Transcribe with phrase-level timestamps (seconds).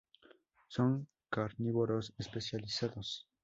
[0.67, 3.27] Son carnívoros especializados.